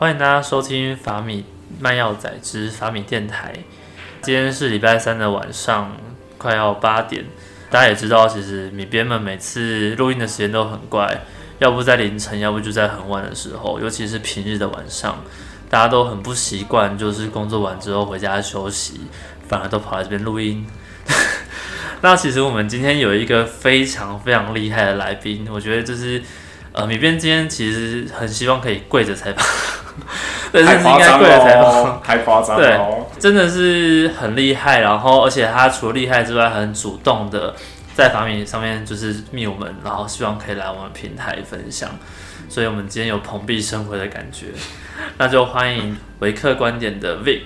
[0.00, 1.44] 欢迎大家收听法米
[1.78, 3.52] 卖药仔之法米电台。
[4.22, 5.94] 今天是礼拜三的晚上，
[6.38, 7.26] 快要八点。
[7.68, 11.20] 大家也知道，其实米编们每次录音的时间都很怪，
[11.58, 15.22] 要不在凌晨，要不就在很晚的时候，尤其是平日的晚上，
[15.68, 19.02] 大家都很不习惯，就是工作完之后回家休息，
[19.48, 20.66] 反而都跑来这边录音。
[22.00, 26.22] 那其实我们今天有一个非常非常厉害的来宾，我觉得就是
[26.72, 29.44] 呃，米编今天其实很希望可以跪着采访，
[30.52, 31.84] 对，太甚至应夸张该跪着采访。
[31.84, 33.06] 了，太夸张了哦。
[33.18, 37.54] 真的是很厉害，然后而且他除了厉害之外，很主动的
[37.94, 41.90] 在法米上面就是密我们，然后希望可以来我们平台分享，
[42.48, 44.46] 所以我们今天有蓬荜生辉的感觉，
[45.18, 47.42] 那就欢迎维克观点的 Vic。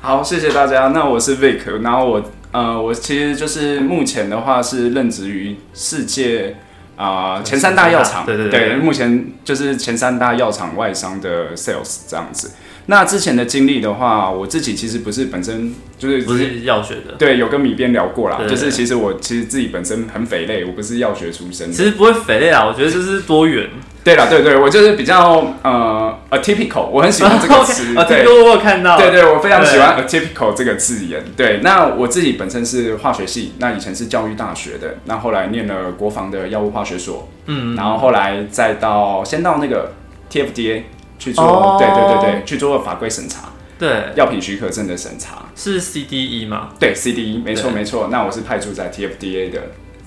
[0.00, 0.88] 好，谢谢大家。
[0.88, 6.56] 那我是 Vic，然后我呃，我其实就是目前的话是任职于世界
[6.96, 12.52] 啊、前三大药厂，对对对目前就是前三大药厂外商的 sales 这样子。
[12.86, 21.72] 那之前的经历的话，我自己其实不是本身就是不是药学的，对有跟米边聊过啦，对就是其实我其实自己本身很肥类，我不是药学出身的。
[21.72, 23.68] 其实不会肥类啊，我觉得就是多元。
[24.02, 26.01] 对了，对对，我就是比较呃
[26.32, 31.22] atypical，我很喜欢这个词， 啊，对这个我有看到，对对，我非常喜欢 atypical 这个字眼。
[31.36, 39.92] 对，那我自己本身是化学系，那以前是教育大学的，那后来念了国防的药物化学所，嗯，然后后来再到先到那个
[40.30, 40.82] TFDA
[41.18, 45.38] 去做，哦对对对对，去做法规审查，对，药品许可证的审查。
[45.54, 46.70] 是 CDE 吗？
[46.80, 48.08] 对 CDE，没错没错。
[48.10, 49.60] 那我是派驻在 TFDA 的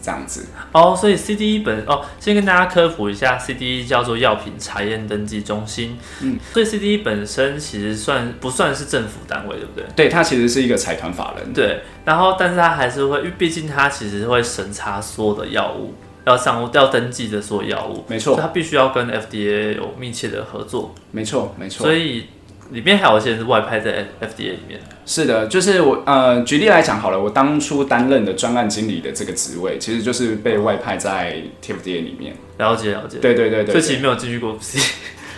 [0.05, 0.45] 这样子。
[0.71, 5.97] 哦，所以 CDE 本哦，先跟大家科普一下，CDE 叫做药品查验登记中心。
[6.21, 9.85] 嗯，所以 CDE 本身其实算不算是政府单位，对不对？
[9.95, 11.51] 对，它其实是一个财团法人。
[11.51, 21.93] 对，然后但是它还是会，因为毕竟它其实会审查所有的药物，要上要登记的所有药物，没错，它必须要跟 FDA 有密切的合作，没错，没错所。
[21.93, 22.25] 以
[22.71, 24.79] 里面还有一些是外派在 FDA 里面。
[25.05, 32.33] 是的，就是我呃，举例来讲好了，我当初担任的专案经理的这个职位，其实就是被外派在 TFDA 里面。
[32.57, 34.79] 了解了解，对对对对所以其实没有进去过 C，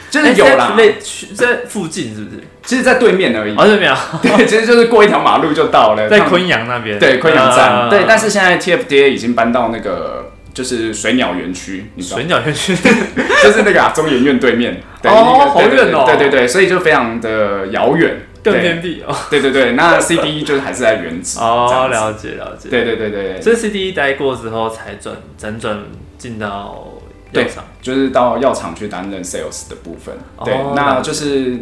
[0.10, 0.96] 就是有啦，类
[1.36, 2.44] 在附近是不是？
[2.64, 3.56] 其实，在对面而已。
[3.56, 6.08] 哦，对没有， 对，其实就是过一条马路就到了。
[6.08, 6.98] 在昆阳那边。
[7.00, 7.74] 对昆阳站。
[7.74, 12.76] 啊对，但是现在 TFDA 已经搬到那个就是水鸟园区，你知道水，鸟园区。
[13.44, 14.82] 就是那个啊中研院对面。
[15.04, 18.22] 对哦那个好远哦对对对对，所以就非常的遥远。
[18.44, 19.16] 更偏僻哦。
[19.30, 21.38] 对对对，那 CDE 就是还是在原址。
[21.38, 22.70] 哦，了解了解。
[22.70, 23.42] 对对对对对。
[23.42, 25.78] 所以 CDE 待过之后才转辗转
[26.18, 26.88] 进到
[27.34, 27.64] 药厂。
[27.80, 30.18] 就是到药厂去担任 sales 的部分。
[30.44, 31.60] 对，哦那就是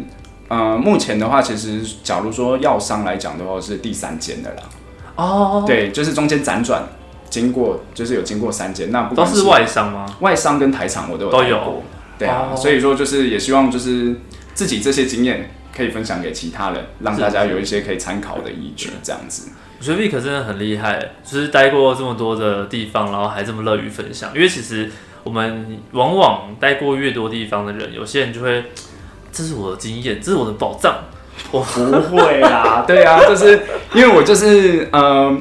[0.48, 4.62] 呃，目前的话，其实假如说药商来讲的话，是第三间的啦。
[5.16, 6.82] 哦，对，就是中间辗转
[7.28, 10.06] 经过，就是有经过三间，那不管都是外商吗？
[10.20, 11.82] 外商跟台厂我都有都有。
[12.18, 14.16] 对啊，哦所以说就是也希望就是
[14.54, 19.50] 自己这些经验可以分享给其他人，让大家有一些可以参考的依据，这样子。
[19.78, 24.30] 我觉得 Vic 真的很厉害，就是待过这么多的地方，然后还这么乐于分享。
[24.34, 24.90] 因为其实
[25.22, 28.64] 我们往往待过越多地方的人，有些人就会，
[29.30, 30.94] 这是我的经验，这是我的宝藏。
[31.50, 33.60] 我不会啦，对啊，就是
[33.92, 35.38] 因为我就是呃，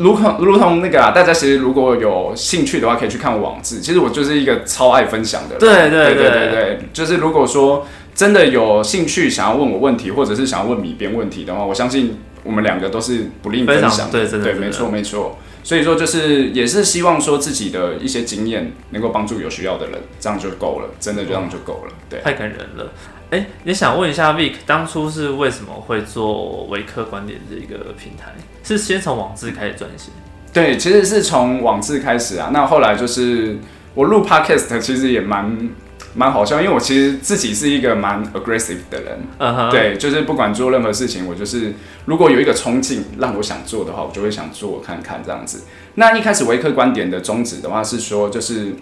[0.00, 3.80] 如同如同那个啊，大家其实如果有兴趣的话，可以去看网志。
[3.80, 15.38] 其实我就是一个超爱分享的人，对对对对对对对，就是如果说真的有兴趣想要问我问题，或者是想要问米边问题的话，我相信我们两个都是不吝分享的，对，对真的真的没错没错。
[15.62, 21.92] 所以说，就是也是希望说自己的一些经验能够帮助有需要的人，这样就够了，真的就这样就够了。
[22.08, 22.92] 对，太感人了。
[23.30, 28.32] 哎、也想问一下 Vic，当初是为什么会做维客观点这个平台？
[28.64, 30.10] 是先从网志开始撰写？
[30.52, 32.50] 对，其实是从网志开始啊。
[32.52, 33.56] 那后来就是
[33.94, 35.70] 我录 podcast，其实也蛮
[36.14, 39.70] 蛮好笑，因为我其实自己是一个蛮 aggressive 的人。
[39.70, 41.74] 对，就是不管做任何事情，我就是
[42.06, 45.62] 如果有一个冲劲让我想做的话，我就会想做看看这样子。
[45.94, 48.74] 那一开始维克观点的宗旨的话是说，就是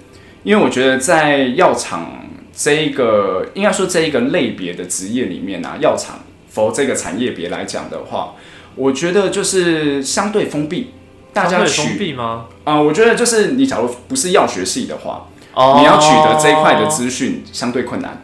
[0.43, 2.27] 因为我觉得在药厂
[2.57, 8.35] 这一个应该说这一个类别的职业里面啊，药厂否这个产业别来讲的话，
[8.75, 10.93] 我觉得就是相对封闭，
[11.33, 12.47] 大家相对取封闭吗？
[12.65, 15.29] 啊、我觉得就是你假如不是药学系的话，
[15.59, 18.23] 哦你要取得这一块的资讯相对困难。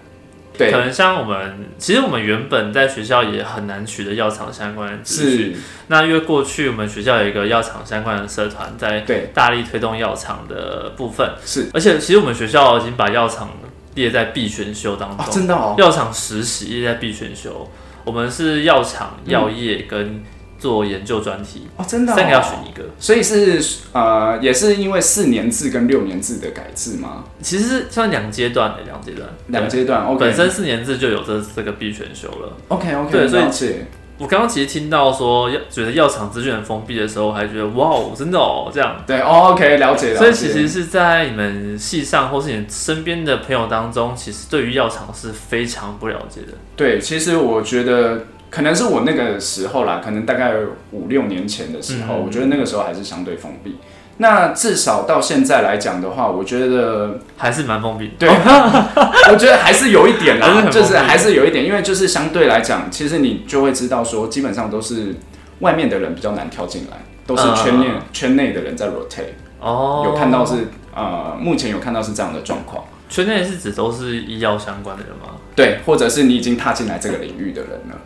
[0.57, 0.71] 对。
[0.71, 5.57] 可，能像我们，其实我们原本在学校也很难取得药厂相关的资讯。
[5.89, 11.69] 那因为过去我们学校有一个药厂相关的社团，在对，大力推动药厂的部分，是。
[11.75, 13.51] 而且其实我们学校已经把药厂
[13.97, 17.69] 列在必选修当啊，中，真的哦，药厂实习列在必选修。
[18.05, 20.23] 我们是药厂、嗯药业跟
[20.65, 22.83] 做研究专题，哦，真的、哦，三个要选一个。
[22.99, 23.63] 所以是
[23.93, 27.25] 呃，也是因为四年制跟六年制的改制吗？
[27.43, 30.07] 其实是算两阶段的，两阶段，两阶段。
[30.07, 32.57] OK，本身四年制就有这这个必选修了。
[32.69, 33.75] OK OK，对所以
[34.17, 38.97] 我刚刚其实听到说要觉得药厂资讯很封闭的时候，我还觉得哇哦，真的哦这样。
[39.05, 40.17] 对、哦、，OK，了解了解。
[40.17, 46.53] 所以其实是在你们系上或是你身边的朋友当中，其实对于药厂是非常不了解的。
[46.77, 48.25] 对，其实我觉得
[48.55, 50.53] 可能是我那个时候啦，可能大概
[50.93, 53.79] 五六年前的时候，嗯我觉得那个时候还是相对封闭。
[54.19, 58.13] 那至少到现在来讲的话，我觉得 还是蛮封闭。
[58.17, 58.29] 对，
[59.29, 65.17] 我觉得还是有一点啦就是还是有一点，因为就是相对来讲，其实你就会知道说，基本上都是
[65.59, 69.35] 外面的人比较难跳进来，都是圈内、嗯圈内的人在 rotate。
[69.59, 72.85] 哦，有看到是呃，目前有看到是这样的状况。
[73.09, 75.35] 圈内是指都是医药相关的人吗？
[75.57, 77.99] 对，或者是你已经踏进来这个领域的人了，哦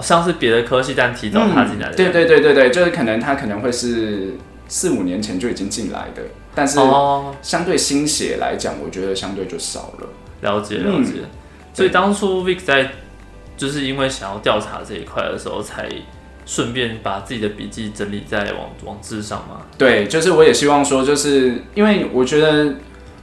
[0.00, 4.34] 像是别的科系但提早他进来的、嗯对对对对对，就是可能他可能会是
[4.68, 6.22] 四五年前就已经进来的，
[6.54, 10.08] 但是哦，相对新血来讲，我觉得相对就少了。
[10.42, 11.12] 了解嗯了解。
[11.72, 12.90] 所以当初 Vic 在
[13.56, 15.88] 就是因为想要调查这一块的时候，才
[16.46, 19.62] 顺便把自己的笔记整理在网网志上嘛。
[19.76, 22.74] 对，就是我也希望说，就是因为我觉得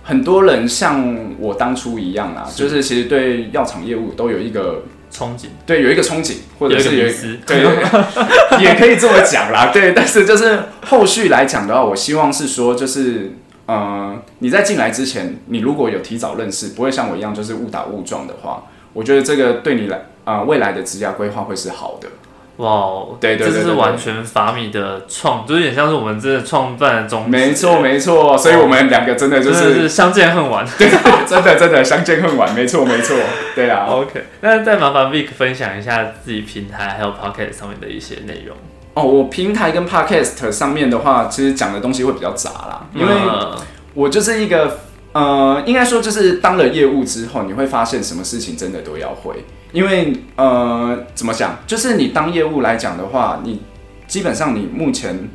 [0.03, 4.83] 很多人像我当初一样啊，是就是其实对药厂业务都有一个
[5.15, 7.17] 憧憬，对有一个憧憬，或者是有一个
[7.47, 9.71] 对，也可以这么讲啦。
[9.71, 13.31] 对，但是就是后续来讲的话，我希望是说，就是
[13.65, 22.09] 呃，你在进来之前，你如果有提早认识，不会像我一样就是误打误撞的话，我觉得这个对你来啊、呃未来的职业规划会是好的。
[22.57, 27.29] 哇哦，对对对这就是完全法米的创，就是有点像是我们这创办的宗旨。
[27.29, 30.65] 没错，没错，所以我们两个真的就真的是是相见恨晚。
[30.77, 30.89] 对，
[31.27, 33.15] 真的真的相见恨晚，没错没错，
[33.55, 33.85] 对啦。
[33.91, 38.55] OK，那再麻烦 Vic 分享一下自己平台还有 Pocket 上面的一些内容，
[38.93, 43.53] 哦，我平台跟 podcast 上面的话，其实讲的东西会比较杂啦，因为嗯
[43.93, 44.79] 我就是一个
[45.11, 49.45] 呃，应该说就是当了业务之后，你会发现什么事情真的都要会，
[49.75, 53.61] 因为呃，怎么讲，就是你当业务来讲的话，你
[54.07, 55.27] 基本上你目前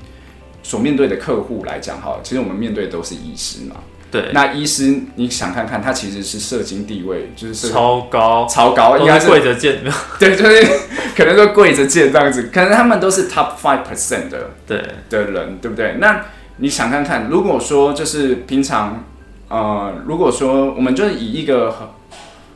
[0.62, 3.76] 所面对的客户来讲哈，其实我们面对的都是医师嘛。
[4.10, 10.66] 对，那医师，你想看看，他其实是社经地位就是超高，超高，应该是跪着见，的 对，就是
[11.14, 15.96] 可能说跪着见这样子，可能他们都是 top five percent 的对，的人，对不对？
[16.00, 16.24] 那
[16.56, 19.04] 你想看看，如果说就是平常，
[19.48, 21.92] 呃，如果说我们就是以一个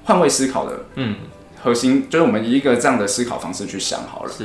[0.04, 1.14] 换位思考的嗯，
[1.64, 4.30] 核心，就是我们以一个这样的思考方式去想好了。
[4.30, 4.44] 是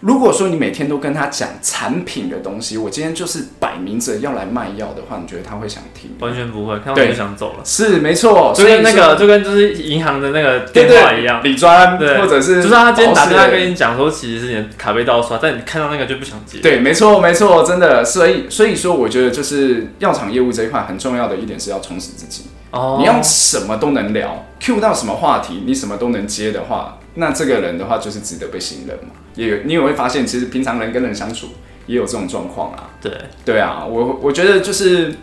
[0.00, 6.16] 如果说你每天都跟他讲产品的东西，我今天就是摆明着要来卖药的话，你觉得他会想听吗？
[6.20, 11.40] 完全不会，看到对就想走了，是没错，就跟那个就跟就是银行的那个电话一样。
[11.42, 16.58] 李专对或者是就是他今天打电话跟你讲说，其实是你的卡被盗刷，但你看到那个就不想接。
[16.58, 22.44] 对，没错，没错，真的，所以所以说，我觉得就是药厂业务这一块很重要的一点是要充实自己。
[22.74, 29.10] 哦，你要什么都能聊，Q 到什么话题，你什么都能接的话，那这个人的话就是值得被信任嘛。
[29.36, 31.48] 也有你也会发现，其实平常人跟人相处
[31.86, 32.90] 也有这种状况啊。
[33.00, 33.12] 对，
[33.44, 35.14] 对啊，我我觉得就是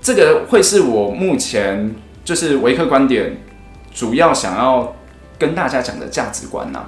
[0.00, 1.94] 这个会是我目前
[2.24, 3.38] 就是维克观点
[3.92, 4.94] 主要想要
[5.38, 6.86] 跟大家讲的价值观呐、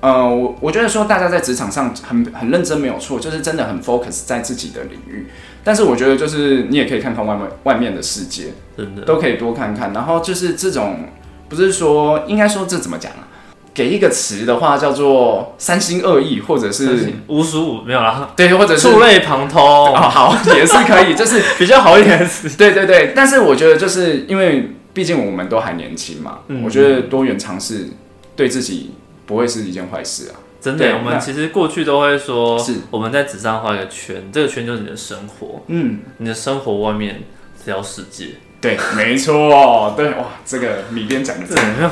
[0.00, 5.26] 呃，我我觉得说大家在职场上很很认真没有错，就是真的很 focus 在自己的领域。
[5.62, 9.92] 但是我觉得就是你也可以看看外面外面的世界，真的都可以多看看。
[9.92, 11.08] 然后就是这种，
[11.48, 13.28] 不是说应该说这怎么讲啊？
[13.72, 22.48] 给一个词的话叫做三心二意，或者是无属五没有啦，对，或者是触类旁通哦，好 也是可以，就是 比较好一点的词。
[22.58, 23.12] 对对对。
[23.14, 27.88] 但是我觉得就是因为毕竟我们都还年轻嘛，嗯我觉得多元尝试
[28.34, 28.90] 对自己
[29.24, 30.34] 不会是一件坏事啊。
[30.60, 37.22] 真的，我们其实过去都会说是，我们在纸上画一个圈，这个圈就是你的生活，嗯，你的生活外面
[37.64, 38.26] 这条世界。
[38.60, 41.90] 对， 没错，对哇，这个米边讲的这没有，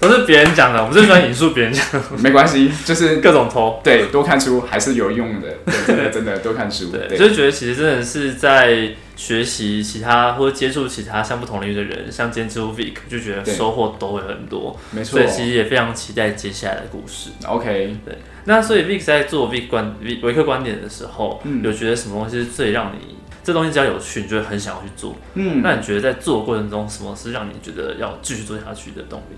[0.00, 3.80] 都是别人讲的，我们最喜欢引述别人讲的， 没关系，就是 各种偷。
[3.84, 17.30] 对多看书还是有用的，对，真的真的多看书，对，就觉得其实真的是在学习其他或者接触其他像不同领域的人，像今天接触 Vic，就觉得收获都会很多，没错所以其实也非常期待接下来的故事。
[17.44, 25.16] ，OK，对那所以 Vic 在做 Vic 观 Vic 维克观点的时候，嗯有觉得什么东西是最让你这东西只要有趣，你就会很想要去做。
[25.34, 29.36] 嗯，那你觉得在做的过程中，什么是让你觉得要继续做下去的动力？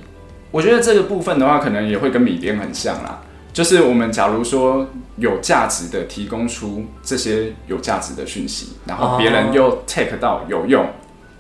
[0.51, 3.23] 我觉得这个部分的话，可能也会跟米边很像啦。
[3.53, 10.87] 就是我们假如说有价值的提供出这些有价值的讯息，然后别人又 take 到有用，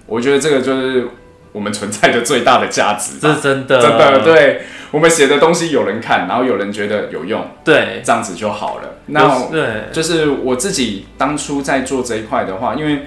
[0.07, 1.09] 我觉得这个就是
[1.52, 3.21] 我们存在的最大的价值吧。
[3.23, 8.97] 这是真的，真的，对我们写的东西有人看，然后有人觉得有用，对，这样子就好了。
[9.07, 13.07] 那对，就是我自己当初在做这一块的话，因为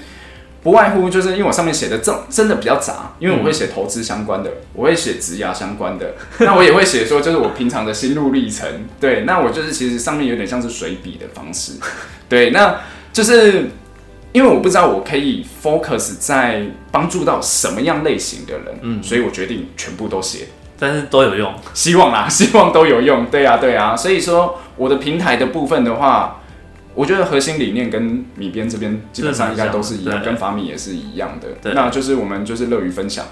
[0.63, 8.65] 不外乎就是因为我上面写的真真的比较杂，因为我会写投资相关的，我会写职涯相关的，那我也会写说就是我平常的心路历程。
[9.00, 11.74] 对，那我就是其实上面有点像是随笔的方式。
[12.29, 12.79] 对，那
[13.12, 13.70] 就是
[14.32, 20.48] 因为我不知道我可以 focus 在帮助到什么样类型的人，嗯，所以我决定全部都写。
[20.79, 23.25] 但是都有用，希望啦，希望都有用。
[23.27, 23.96] 对啊，对啊。
[23.96, 26.41] 所以说我的平台的部分的话，
[26.95, 31.73] 我觉得核心理念跟米边这边基本上应该都是一样，跟法米也是一样的。
[31.73, 33.25] 那就是我们就是乐于分享，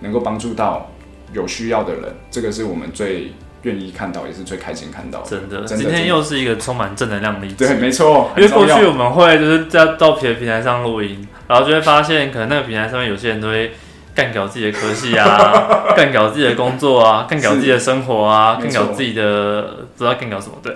[0.00, 0.92] 能够帮助到
[1.32, 3.32] 有需要的人，这个是我们最
[3.62, 5.26] 愿意看到，也是最开心看到的。
[5.28, 7.56] 真的，今天又是一个充满正能量的一集。
[7.56, 8.30] 对，没错。
[8.36, 13.72] 因为过去我们会就是在到别的平台上录音，然后就会发现，可能那个平台上面有些人都会。
[14.18, 19.62] 干搞自己的科系啊， 干搞自己的工作啊，干搞自己的生活啊，干搞自己的
[19.96, 20.74] 不知道干搞什么对。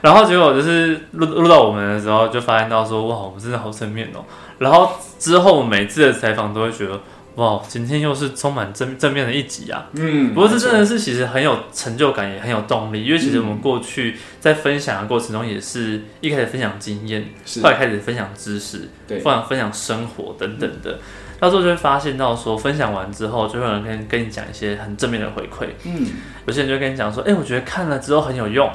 [0.00, 4.24] 然后结果就是录录到我们的时候，就发现到说哇，我们真的好正面哦。
[4.56, 6.98] 然后之后每次的采访都会觉得
[7.34, 9.88] 哇，今天又是充满正正面的一集啊。
[9.92, 17.22] 嗯，不过这真的是其实很有成就感，也很有动力，因为其实我们过去在分享的过程中，也是一开始分享经验，
[17.62, 20.98] 后来开始分享知识，对，分享分享生活等等的。
[21.38, 25.68] 到时候就会发现到说，分享完之后，就会有人跟跟你讲一些很正面的回馈。
[25.84, 26.06] 嗯，
[26.46, 28.70] 有些人就跟你讲说，哎，我觉得看了之后很有用。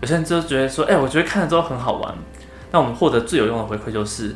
[0.00, 2.14] 有些人就觉得说，哎，我觉得看了之后很好玩。
[2.72, 4.34] 那我们获得最有用的回馈就是，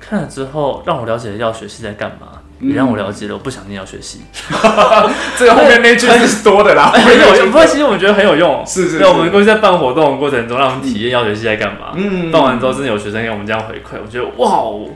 [0.00, 2.28] 看了之后让我了解了药学系在干嘛，
[2.60, 4.22] 也让我了解了我不想念药学系。
[5.36, 7.50] 这个后面那句是多的啦，很有用。
[7.50, 8.64] 不过其实我们觉得很有用。
[8.64, 8.98] 是是。
[9.00, 11.92] 那我们过去在办活动的过程中，让我们体验药学系在干嘛。
[11.94, 12.30] 嗯。
[12.30, 14.88] 办完之后，真的有学生给我们这样回馈，我觉得哇哦。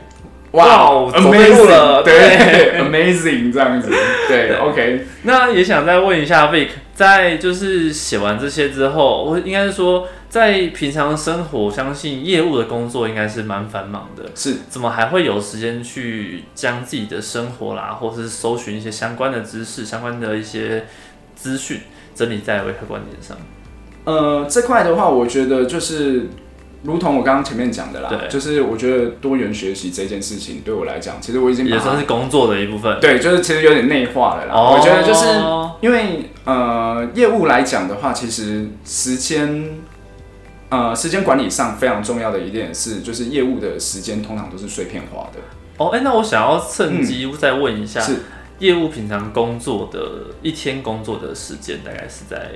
[0.51, 3.89] 哇，amazing，对，amazing 这样子，
[4.27, 5.05] 对，OK。
[5.23, 20.85] 那也想再问一下 Vic，在就是写完这些之后，我应该是说，在平常生活，相信业务的工作应该是蛮繁忙的，是，怎么还会有时间去将自己的生活啦，或是搜寻一些相关的知识、相关的一些
[21.33, 21.79] 资讯，
[22.13, 23.37] 整理在微客观点上？
[24.03, 26.27] 呃，这块的话，我觉得就是。
[26.83, 32.99] 如同我刚刚前面讲的啦，就是我觉得多元学习这件事情对我来讲，其实我已经也算是工作的一部分。
[32.99, 34.53] 对，就是其实有点内化了啦。
[34.55, 35.27] 我觉得就是
[35.81, 39.79] 因为呃业务来讲的话，其实时间
[40.69, 45.39] 呃时间管理上非常重要的一点是，就是业务的时间通常都是碎片化的。
[45.77, 48.21] 哦，哎，那我想要趁机再问一下，是
[48.57, 52.53] 业务平常工作的一天工作的时间大概是在？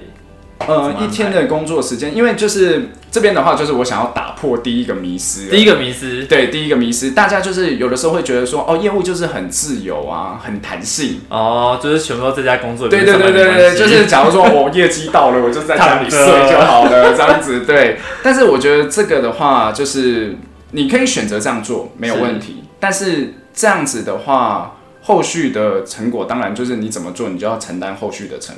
[0.60, 5.48] 呃，一天的工作时间，因为就是这边的话，就是我想要打破第一个迷思。
[5.50, 11.22] 第一个迷思，对，第一个迷思，大家就是有的时候会觉得说，哦，业务就是很自由啊，很弹性。
[11.30, 12.88] 哦，就是全部都在家工作。
[12.88, 17.60] 对对对对对，就是假如说我业绩到了，我就在家里睡就好了，这样子。
[17.66, 20.38] 对，但是我觉得这个的话，就是
[20.72, 22.64] 你可以选择这样做，没有问题。
[22.80, 28.56] 但是这样子的话，后续的成果当然就是你怎么做，你就要承担后续的成。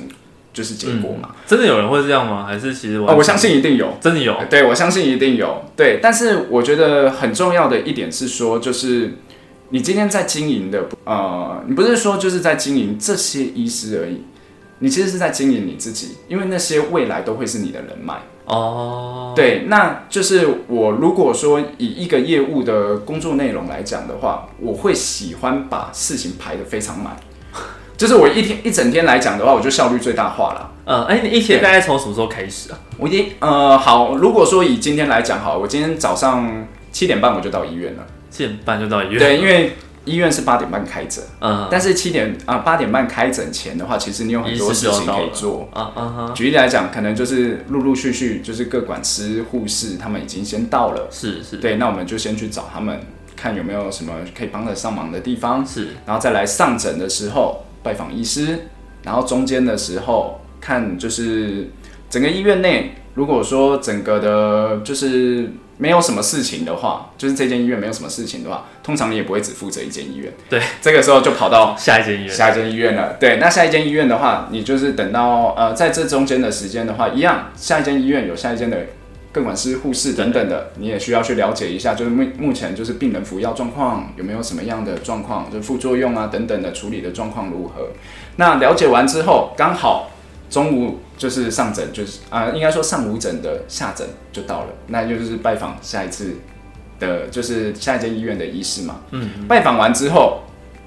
[0.58, 1.36] 就是结果嘛？
[1.46, 2.44] 真的有人会这样吗？
[2.44, 4.36] 还是其实我我相信一定有，真的有。
[4.50, 5.62] 对，我相信一定有。
[5.76, 9.14] 对，但是我觉得很重要的一点是说，就是
[9.68, 14.20] 你今天在经营的，呃，你不是说就是在经营这些医师而已，
[14.80, 18.20] 你其实是在经营你自己，因为那些未来都会是你的人脉。
[18.46, 27.16] 哦，对，那就是我如果说以一个业务的工作内容来讲的话，我会喜欢把事情排得非常满。
[27.98, 30.70] 就是我一天一整天来讲的话，我就效率最大化了。
[30.84, 32.78] 呃，哎，你一天大概从什么时候开始啊？
[32.96, 38.06] 我一呃，好，如果说以今天来讲，好，我今天早上七点半我就到医院了。
[38.30, 39.18] 七点半就到医院？
[39.18, 39.72] 对，因为
[40.04, 41.24] 医院是八点半开诊。
[41.40, 41.66] 嗯。
[41.68, 45.68] 但是七点啊，八点半开诊前的话，其实你有很多事情可以做。
[45.74, 51.08] 啊啊举例来讲，可能就是陆陆续续，就是各管师、护士他们已经先到了。
[51.10, 51.56] 是是。
[51.56, 53.00] 对，那我们就先去找他们，
[53.34, 55.66] 看有没有什么可以帮得上忙的地方。
[55.66, 55.88] 是。
[56.06, 57.64] 然后再来上诊的时候。
[57.82, 58.66] 拜访医师，
[59.02, 61.68] 然后中间的时候看就是
[62.10, 70.32] 整个医院内，如果说整个的就是没有什么事情的话，就是这间医院没有什么事情的话，通常你也不会只负责一间医院。
[70.48, 73.16] 对，这个时候就跑到下一间医院，下一间医院了。
[73.20, 78.78] 对，那下一间医院的话，你就是等到呃在这中间的时间的话，一样下一间医院有下一间的。
[79.30, 87.88] 各管师、护士等等的，你也需要去了解一下，就是目目前就是病人服药状况有没有什么样的状况，就副作用啊等等的处理的状况如何。
[88.36, 90.10] 那了解完之后，刚好
[90.48, 96.36] 中午就是上诊，就是啊，应该说上午诊的下诊就到了，那就是拜访下一次
[96.98, 99.00] 的，就是下一间医院的医师嘛。
[99.10, 99.46] 嗯。
[99.46, 100.42] 拜访完之后，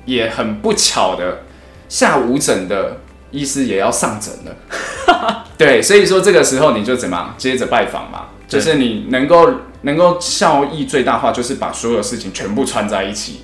[0.06, 1.44] 也很不巧的，
[1.88, 2.98] 下午诊的
[3.30, 5.46] 医师也要上诊了。
[5.58, 9.50] 对，所以说这个时候你就怎么接着拜访嘛，对就是你能够
[9.84, 13.42] 能够效益最大化，就是把所有事情全部串在一起。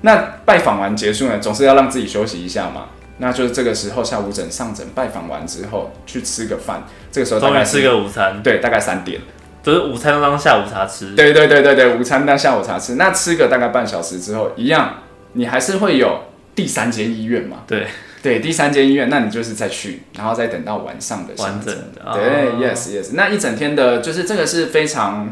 [0.00, 2.86] 那拜访完结束呢，总是要让自己休息一下嘛。
[3.18, 9.20] 那就是这个时候下午诊上诊拜访完之后去吃个饭，这个时候大概吃个午餐，对，大概三点。
[9.62, 11.14] 就是午餐当下午茶吃。
[11.14, 14.94] 对对对对对，午餐当下午茶吃，那吃个大概半小时之后，一样，
[15.34, 16.24] 你还是会有
[16.54, 17.58] 第三间医院嘛？
[17.66, 17.88] 对，
[18.20, 25.30] 对，第三间医院，那你就是再去，然后再等到晚上的下完整的对、哦 y e s yes，那一整天的，就是这个是非常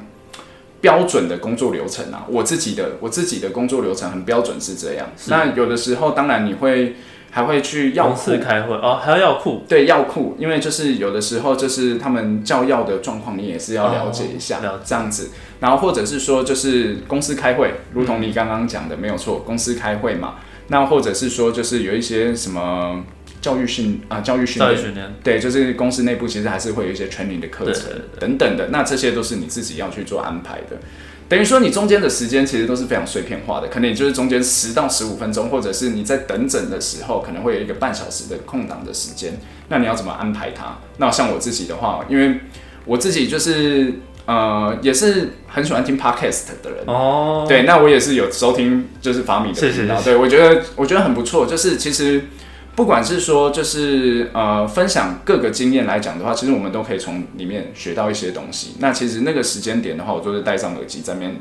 [0.81, 2.25] 标准的工作流程啊。
[2.28, 5.09] 我自己的我自己的工作流程很标准是这样。
[5.26, 6.95] 那有的时候，当然你会
[7.33, 9.64] 还会去药库开会哦，还要药库。
[9.69, 15.31] 对药库，因为就是有的时候就是他们叫药的状况，你也是要了解一下，这样子。
[15.59, 20.37] 然后或者是说，就是公司开会，如同你刚刚讲的，没有错，公司开会嘛。
[20.68, 23.04] 那或者是说，就是有一些什么
[23.40, 28.68] 教育训啊、教育训练，教育训练，对，就是公司内部其实还是会有一些 training 的课程等等的。
[28.68, 30.78] 那这些都是你自己要去做安排的。
[31.28, 39.40] 等于说，你中间的时间其实都是非常碎片化的，可能也就是中间十到十五分钟，或者是你在等诊的时候，可能会有一个半小时的空档的时间。
[39.68, 40.78] 那你要怎么安排它？
[40.99, 42.40] 那像我自己的话，因为
[42.85, 43.94] 我自己就是
[44.26, 46.85] 呃，也是很喜欢听 podcast 的人。
[46.87, 49.97] 哦，对，那我也是有收听，就是法米的频道。
[49.97, 52.25] 是对我觉得我觉得很不错，就是其实
[52.75, 58.75] 不管是说就是呃分享各个经验来讲的话，其实我们都可以从里面学到一些东西。
[58.80, 61.37] 那其实那个时间点的话，我就是戴上耳机在那边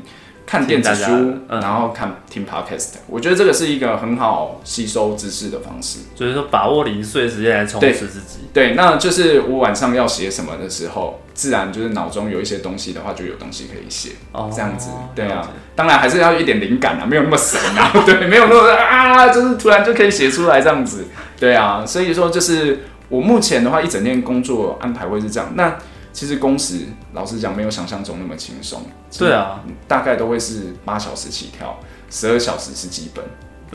[0.46, 1.10] 看电子书，
[1.48, 2.94] 嗯然后看听 podcast。
[3.08, 5.98] 我觉得这个是一个很好吸收知识的方式。
[6.14, 8.42] 就是说把握零碎时间来充对实自己。
[8.54, 14.12] 对，那就是我晚上要写什么的时候，自然就是脑中有一些东西的话，就有东西可以写。
[14.32, 21.04] 哦，这样子对啊，当然还是要有一点灵感啊，没有那么神啊， 对，没有那么啊，就是突然就可以写出来这样子，
[21.38, 25.52] 对啊，所以说就是我目前的话，一整天工作安排会是这样。
[25.54, 25.76] 那
[26.12, 28.82] 其实工时老实讲，没有想象中那么轻松，
[29.18, 31.78] 对啊，大概都会是八小时起跳，
[32.10, 33.22] 十二小时是基本。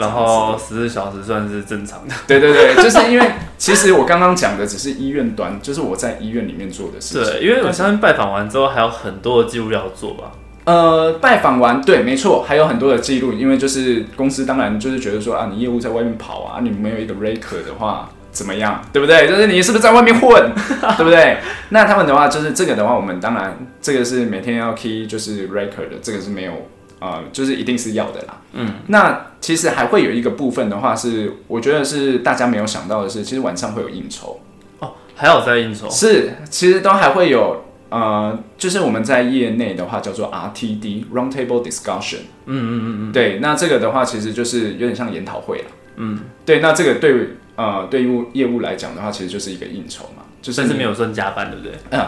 [0.01, 2.13] 然后十四小时算是正常的。
[2.27, 7.23] 对对对，就是因为其实我刚刚讲的只是医院端，就是我在医院里面做的事情。
[7.23, 10.31] 对，因为我相信拜访完之后还有很多的记录要做吧。
[10.63, 19.27] 呃，拜访完，对，没错，还有很多的记录，因为就是公司当然就是觉得说啊，你业务在外面跑啊，你没有一个 raker 的话怎么样，对不对？
[19.27, 20.51] 就是你是不是在外面混，
[20.97, 21.37] 对不对？
[21.69, 26.53] 那他们的话就是这个的话，我们当然这个是每天要 key 就是 raker 的，这个是没有
[27.01, 28.37] 呃，就是一定是要的啦。
[28.53, 34.39] 嗯，那其实还会有一个部分的话是，我觉得是大家没有想到的是，其实晚上会有应酬。
[34.79, 35.89] 哦，还有在应酬。
[35.89, 42.19] 是，其实都还会有呃，就是我们在业内的话叫做 RTD Roundtable Discussion。
[42.45, 45.65] 嗯嗯嗯嗯，对，那这个的话其实就是有点像研讨会啦。
[45.95, 51.73] 嗯，对，那这个对呃对于业务来讲的话，其实就是一个应酬嘛，就是你甚至没有算加班，对不对？
[51.89, 52.05] 嗯，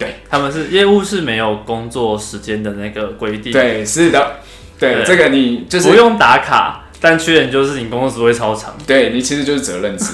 [0.00, 4.38] 对，他们是业务是没有工作时间的那个规定，，对，是的，
[4.78, 5.04] 对，对。
[5.04, 8.74] 这个你就是不用打卡，但缺点就是你工作时会超长。
[8.86, 10.06] 对你其实就是责任制，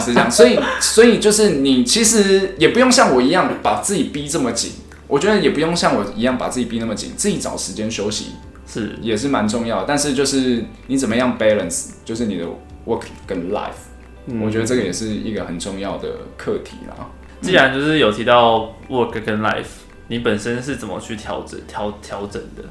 [0.00, 4.70] 是这样，所以所以就是你其实也不用像我一样把自己逼这么紧，
[5.08, 8.26] 我觉得也不用像我一样把自己逼那么紧，自己找时间休息
[8.64, 9.84] 是，也是蛮重要的。
[9.88, 12.44] 但是就是你怎么样 balance，就是你的
[12.86, 13.90] work 跟 life，、
[14.26, 14.40] 嗯。
[14.40, 17.08] 我觉得这个也是一个很重要的课题啦。
[17.42, 22.62] 既然就是有提到 work 跟 life，你本身是怎么去调整调调整的？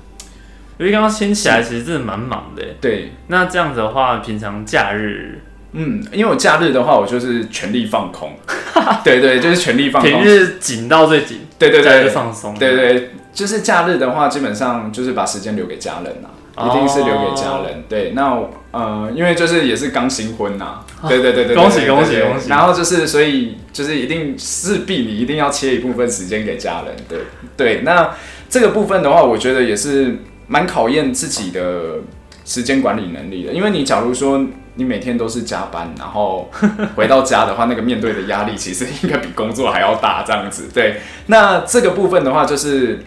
[0.80, 2.64] 因为刚刚听起来其实真的蛮忙的。
[2.82, 5.40] 对，那这样子的话，平常假日、
[5.74, 8.34] 嗯，因为我假日的话，我就是全力放空，
[9.04, 16.24] 对对，就是全力放空平，日紧到最紧，对对对，放松，对对，就是假日的话，基本上就是把时间留给家人
[16.56, 17.84] 啊，一定是留给家哦人。
[17.88, 18.40] 对，那
[18.72, 27.20] 呃，因为就是也是刚新婚呐，对对对对，对恭喜恭喜恭喜然后就是所以就是一定势必你一定要切一部分时间给家人，对
[27.56, 27.82] 对。
[27.84, 28.12] 那
[28.50, 32.00] 这个部分的话，我觉得也是蛮考验自己的
[32.46, 34.46] 时间管理能力的，因为你假如说。
[34.76, 36.50] 你每天都是加班，然后
[36.96, 40.70] 回到家的话，那个面对的压力其实应该比工作还要大，这样子。
[40.74, 43.04] 对，那这个部分的话，就是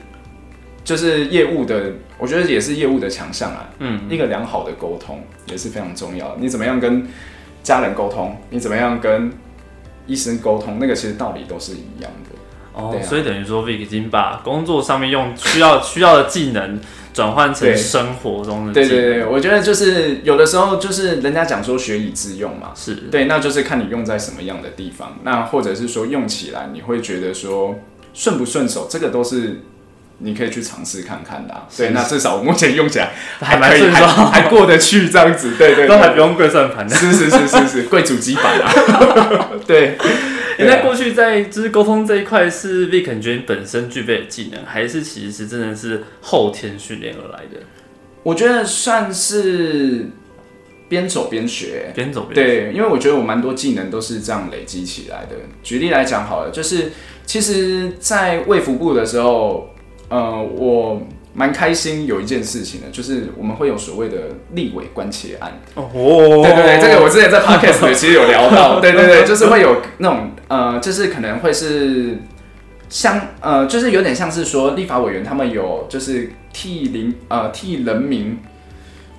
[0.85, 3.71] 就是业务的，我觉得也是业务的强项啊。
[3.79, 6.37] 嗯，一个良好的沟通也是非常重要。
[6.39, 7.07] 你怎么样跟
[7.63, 8.37] 家人沟通？
[8.51, 9.33] 你怎么样跟
[10.07, 10.79] 医生沟通？
[10.79, 12.37] 那个其实道理都是一样的。
[12.75, 16.79] 哦，啊所以等于说 Vic 已经把工作上面用需要需要的技能
[17.13, 22.73] 转换成生活中的技能，对对对，我觉得就是有的时候就是人家讲说学以致用嘛。
[22.75, 27.77] 是，对，那就是看你用在什么样的地方，那或者是说用起来你会觉得说
[28.13, 29.63] 顺不顺手，这个都是
[30.19, 35.55] 你可以去尝试看看的啊、那至少我目前用起来 还蛮可以，还顺手还过得去这样子。
[35.59, 36.95] 对对對，都还不用跪算盘的。
[36.95, 38.73] 是是是是是，贵主机版啊。
[39.67, 39.99] 对，
[40.59, 47.61] 你在过去在就是沟通这一块是 Vic 你觉得你本身具备的技能，还是其实是真的是后天训练而来的？
[48.23, 50.07] 我觉得算是
[50.89, 51.93] 边走边学。
[51.95, 55.37] 边走边学对，因为我觉得我蛮多技能都是这样累积起来的。
[55.63, 56.93] 举例来讲好了，就是
[57.27, 59.74] 其实，在卫福部的时候，
[60.09, 64.17] 呃，我蛮开心有一件事情的，就是我们会有所谓的
[64.53, 65.61] 立委关切案。
[65.75, 65.89] 哦，
[66.45, 72.19] 对对对，这个我之前在 podcast 里其实有聊到， 对对对，就是会有那种呃，就是可能会是
[72.89, 78.39] 像呃，就是有点像是说立法委员他们有就是替邻呃替人民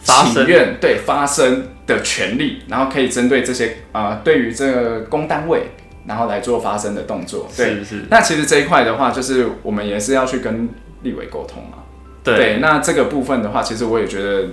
[0.02, 5.64] 请愿对发声的权利，然后可以针对这些呃对于这个公单位，
[6.08, 7.48] 然后来做发声的动作。
[7.56, 10.70] 对，是是，那其实这一块的话，就是我们也是要去跟
[11.04, 11.80] 立委沟通嘛。
[12.24, 14.50] 对对，那这个部分的话，其实我也觉得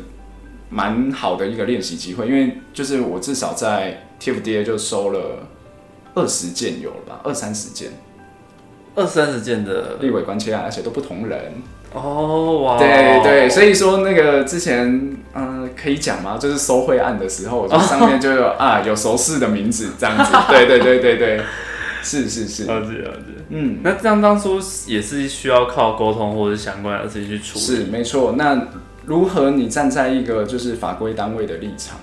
[0.68, 5.48] 蛮好的一个练习机会，因为就是我至少在 TFDA 就收了
[6.14, 7.90] 二十件有了吧，二三十件
[8.94, 11.54] 二三十件的立委关切案，而且都不同人。
[11.94, 14.86] 哦哇，对对，所以说那个之前
[15.34, 16.38] 嗯、呃可以讲吗？
[16.38, 20.32] 就是收贿案的时候，就上面就有、啊有熟识的名字这样子。
[20.48, 21.40] 对对对对对，
[22.02, 23.42] 是是是，了解了解。
[23.50, 23.78] 嗯。
[23.82, 27.64] 那这样当初也是需要靠沟通或者是相关的事情去处理。
[27.64, 28.34] 是没错。
[28.36, 28.68] 那
[29.06, 31.98] 如何你站在一个就是法规单位的立场，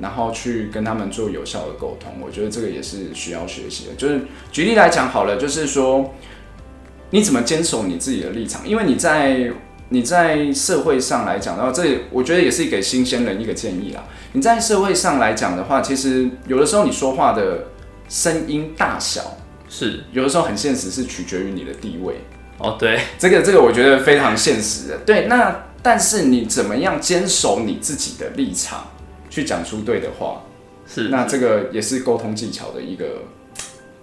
[0.00, 3.94] 然后去跟他们做有效的沟通，我觉得这个也是需要学习的。
[3.96, 4.20] 就是
[4.50, 6.14] 举例来讲好了，就是说
[7.12, 9.50] 你怎么坚守你自己的立场，因为你在
[9.90, 14.02] 你在社会上来讲，的话这我觉得也是给新鲜人一个建议啦。
[14.32, 17.66] 你在社会上来讲的话，其实有的时候你说话的
[18.08, 19.36] 声音大小，
[19.68, 22.14] 是有的时候很现实，是取决于你的地位。
[22.58, 24.98] 哦，对，这个这个我觉得非常现实的。
[25.04, 28.86] 对，那但是你怎么样坚守你自己的立场，
[29.28, 30.42] 去讲出对的话，
[30.86, 33.22] 是那这个也是沟通技巧的一个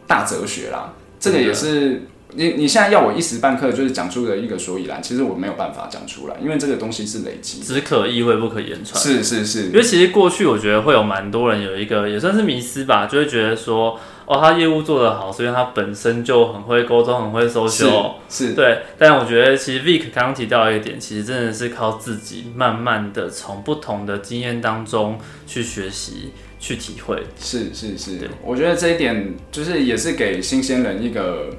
[0.06, 0.94] 大哲学啦。
[1.20, 7.60] 这个也是你你现在要我一时半刻就是讲出的一个所以然，其实我没有办法讲出来，因为这个东西是累积。
[7.60, 9.02] 只可意会不可言传。
[9.02, 18.16] 是是是因，为其实过去我觉得会有蛮多人有一个也算是迷失吧，就会觉得说，哦，他业务做得好，所以他本身就很会沟通，很会收是修。
[18.30, 27.24] 是，对，但我觉得其实 Vic 刚刚提到一点，其实真的是靠自己慢慢的从不同的经验当中去学习、去体会。
[27.40, 31.50] 是是是，我觉得这一点就是也是给新鲜人一个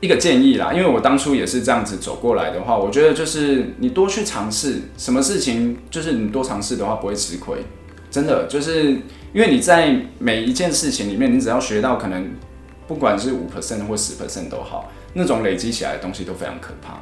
[0.00, 7.58] 一个建议啦，因为我当初也是这样子走过来的话，我觉得就是你多去尝试，什么事情就是你多尝试的话不会吃亏，
[8.10, 8.90] 真的就是
[9.32, 12.30] 因为你在每一件事情里面，你只要学到可能
[12.86, 17.00] 不管是五 percent 或十 percent 都好，那种累积起来的东西都非常可怕，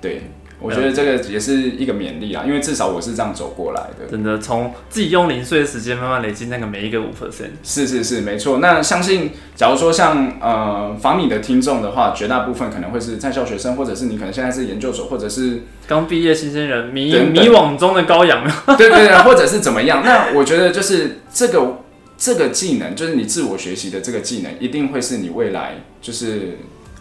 [0.00, 0.22] 对。
[0.60, 4.06] 我觉得这个也是一个勉励啊，因为至少我是这样走过来的。
[4.10, 7.50] 真的从自己用零碎的时间慢慢累积那个每一个五 percent。
[7.62, 8.58] 是是是，没错。
[8.58, 18.44] 那相信，假如说像呃法米的听众的话，绝大部分可能会是在校学生，或者是你可能现在是研究所，或者是刚毕业新鲜人迷迷惘中的羔羊，
[18.76, 20.02] 对对对，或者是怎么样。
[20.04, 21.78] 那我觉得就是这个
[22.18, 26.58] 这个技能，就是你自我学习的这个技能，一定会是你未来就是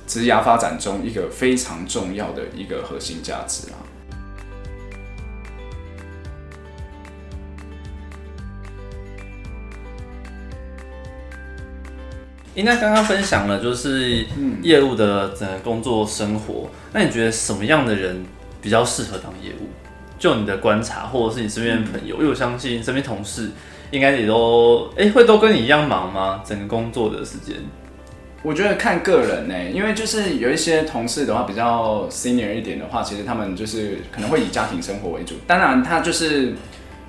[0.09, 3.77] 职涯发展中一个非常重要的一个核心价值啊。
[12.55, 14.25] 应该刚刚分享了就是
[14.63, 18.25] 业务的整个工作生活，那你觉得什么样的人
[18.59, 19.69] 比较适合当业务？
[20.17, 23.51] 就你的观察，或者是你身边的朋友，因为我相信身边同事
[23.91, 26.41] 应该也都哎、会都跟你一样忙吗？
[26.43, 27.55] 整个工作的时间
[28.41, 35.35] 我觉得看个人呢、因为就是有一些同事的话比较 senior 一点的话，其实他们就是可能会以家庭生活为主。
[35.45, 36.53] 当然，他就是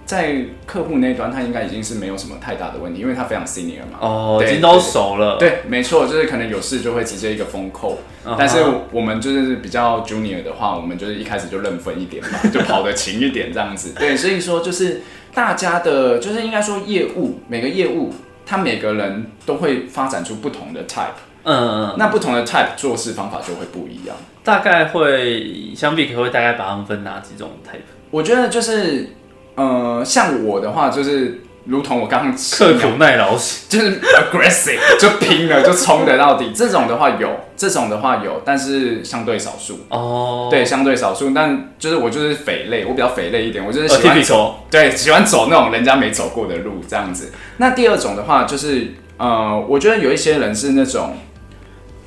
[0.04, 3.98] 在客户那一端，他应该已经是没有什么太大的问题，因为他非常 senior 嘛。
[4.00, 5.36] 哦，已经都熟了。
[5.38, 7.98] 对，没错，就是可能有事就会直接一个封扣。
[8.24, 13.92] 嗯哼，但是我们就是比较 junior 的话，我们就是一开始就认分一点嘛， 就跑得勤一点这样子。
[13.96, 18.12] 对，所以说就是大家的，就是应该说业务每个业务，
[18.50, 21.14] 他每个人都会发展出不同的 type。
[21.44, 24.16] 嗯那不同的 type 做事方法就会不一样。
[24.42, 27.78] 大概会相比可会大概把它们分哪几种 type？
[28.10, 29.08] 我觉得就是，
[29.54, 33.60] 呃，像我的话，就是如同我刚刚刻苦耐劳型。
[33.70, 36.50] 就是 aggressive，就拼了，就冲得到底。
[36.56, 39.80] 这种的话有，这种的话有，但是相对少数。
[39.88, 44.52] 哦，对，相对少数，但就是我就是匪类，我比较匪类一点，我就是呃喜欢。
[44.70, 47.32] 对，喜欢走那种人家没走过的路这样子。
[47.58, 51.16] 那第二种的话，就是呃，我觉得有一些人是那种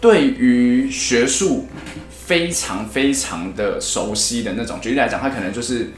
[0.02, 1.68] 对于学术
[2.26, 4.80] 非常非常的熟悉的那种。
[4.82, 5.92] 举例来讲，他可能就是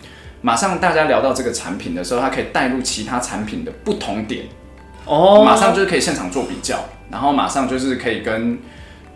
[0.46, 4.46] 马上大家聊到这个产品的时候，他可以带入其他产品的不同点，
[5.06, 8.60] 哦，马上就是可以现场做比较，然后马上就是可以跟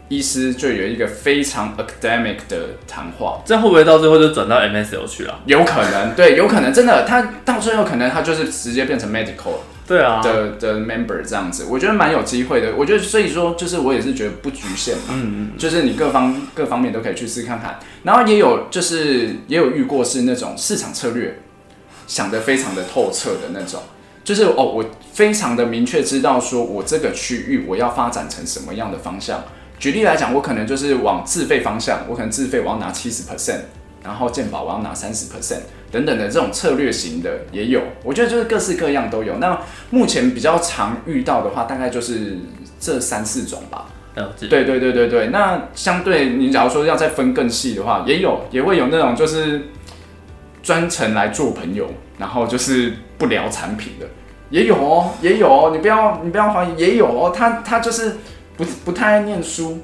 [0.08, 3.39] 医师就有一个非常 academic 的谈话。
[3.46, 5.39] 这样会不会到最后就转到 MSL 去了？
[5.46, 12.75] 有可能，对，有可能，真的，他到最后可能他就是直接变成 medical 对啊，的的 member 这样子，我觉得蛮有机会的。
[12.75, 17.80] 我觉得，所以说，就是我也是觉得不局限嘛，嗯嗯，就是你各方各方面都可以去试看看。
[18.04, 21.39] 然后也有就是也有遇过是那种市场策略
[22.06, 23.82] 想得非常的透彻的那种，
[24.23, 29.43] 就是哦，我非常的明确知道说我这个区域我要发展成什么样的方向。
[29.80, 33.62] 举例来讲，我可能就是往自费方向，我可能自费我要拿七十 percent，
[34.04, 39.38] 然后健保我要拿三十 percent 等等的这种策略型的也有，我觉得就是各式各样都有。
[39.38, 42.38] 那目前比较常遇到的话，大概就是
[42.80, 43.86] 这三四种吧。
[44.38, 49.62] 对对对对对，那相对你假如说要再分更细的话，也有也会有那种就是
[50.62, 54.06] 专程来做朋友，然后就是不聊产品的，
[54.49, 58.17] 也有哦，也有哦，你不要你不要怀疑，也有哦，他他就是
[58.60, 59.80] 不不太爱念书，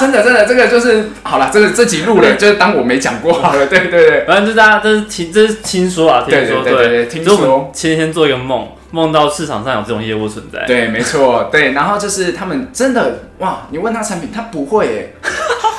[0.00, 3.34] 真的真的这个就是好了，这个这集录了， 就是当我没讲过。
[3.34, 3.88] 好了，对。
[3.88, 4.24] 对对。
[4.26, 7.06] 反正就是大家这是听这是听说啊，听对说对对对。
[7.06, 7.36] 听说。
[7.36, 10.64] 们前天做一个梦，梦到市场上有这种业务存在。
[10.66, 15.14] 对，没错，对，然后就是他们真的哇，你问他产品，他不会耶，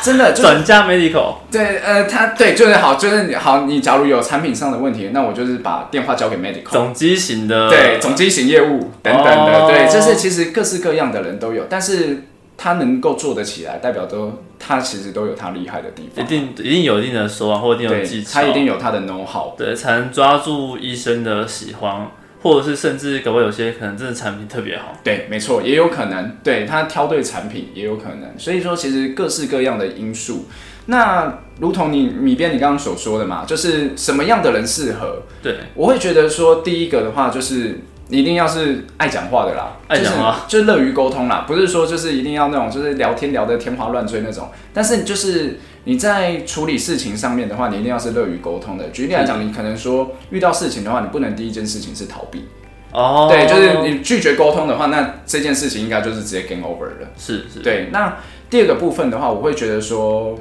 [0.04, 9.68] 真的就是转嫁 medical，对，呃，他对，就是好，就是你好，你假如有产品上的问题，那我就是把电话交给 medical，总机型的，对，总机型业务等等的，哦。
[9.68, 12.24] 对，就是其实各式各样的人都有，但是
[12.58, 16.26] 他能够做得起来，代表都他其实都有他厉害的地方。
[16.26, 22.08] 一，定一定有一定的手腕或一定有技，巧，他一定有他的 know how，对，才能抓住医生的喜欢，
[22.42, 24.98] 或者是甚至搞不好有些可能真的产品特别好。
[25.04, 30.48] 对，没错，也有可能，对他挑对产品也有可能，所以说其实各式各样的因素。
[30.88, 35.22] 那如同你米边你刚刚所说的嘛，就是什么样的人适合？
[35.42, 48.90] 对，我会觉得说，第一个的话就是你一定要是爱讲话的啦，爱讲话就是，就是乐于沟通啦，不是说就是一定要那种就是聊天聊得天花乱坠那种，但是就是你在处理事情上面的话，你一定要是乐于沟通的。
[48.90, 52.46] 举例来讲，你可能说遇到事情的话，你不能第一件事情是逃避，
[52.92, 57.08] 哦，对，就是你拒绝沟通的话，那这件事情应该就是直接 game over 了。
[57.18, 58.18] 是是，对，那
[58.50, 60.38] 第二个部分的话，我会觉得说，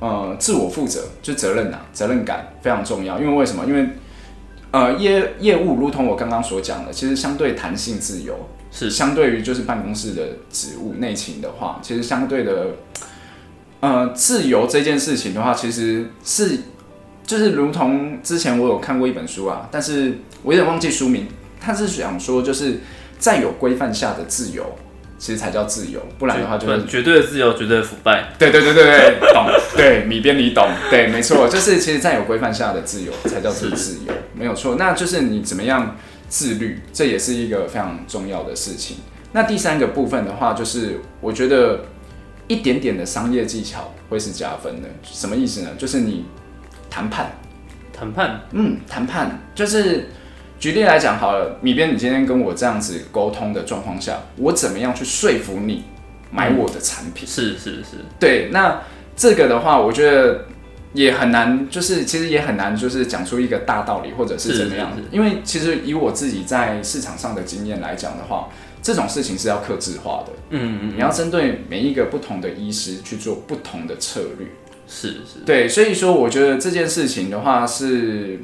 [0.00, 3.18] 呃，自我负责就责任啊，责任感非常重要。
[3.18, 3.64] 因为为什么？
[3.66, 3.88] 因为
[4.70, 12.66] 呃，业业务如同我刚刚所讲的，其实相对弹性自由，是相对于就是办公室的职务内勤的话，其实相对的，
[13.80, 16.58] 呃，自由这件事情的话，其实是
[17.24, 21.26] 就是如同之前我有看过一本书啊，但是我有点忘记书名，
[21.60, 22.80] 他是想说就是
[23.18, 24.76] 在有规范下的自由。
[25.20, 28.28] 其实才叫自由，不然的话就是绝对的自由，绝对的腐败。
[28.38, 34.76] 对对对对对，懂，对米边你懂，对，没错，就是其实，在有规范下的自由才叫做自由，没有错。
[34.76, 35.96] 那就是你怎么样
[36.28, 38.98] 自律，这也是一个非常重要的事情。
[39.32, 41.80] 那第三个部分的话，就是我觉得
[42.48, 44.88] 一点点的商业技巧会是加分的。
[45.04, 45.70] 什么意思呢？
[45.78, 46.24] 就是你
[46.90, 47.30] 谈判，
[47.92, 50.08] 谈判，嗯，谈判就是
[50.58, 55.84] 举例来讲好了，米边，你今天跟我这样子沟通的状况下，我怎么样去说服你
[56.32, 57.28] 买我的产品？
[57.28, 58.82] 是是是，对，那
[59.14, 60.46] 这个的话，我觉得
[60.94, 65.08] 也很难，就是其实也很难，就是讲出一个大道理或者是是怎么样是是。
[65.12, 68.48] 因为其实以我自己在市场上的经验来讲的话，
[68.82, 74.46] 这种事情是要克制化的，嗯嗯你要针对每一个不同的医师去做不同的策略。
[74.90, 78.40] 是是，对，所以说我觉得这件事情的话是